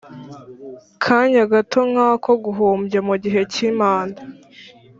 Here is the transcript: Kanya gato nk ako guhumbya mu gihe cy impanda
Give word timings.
Kanya 1.03 1.43
gato 1.51 1.79
nk 1.91 1.99
ako 2.09 2.31
guhumbya 2.43 2.99
mu 3.07 3.15
gihe 3.23 3.41
cy 3.51 3.59
impanda 3.69 4.21